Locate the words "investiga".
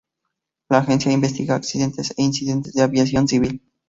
1.11-1.53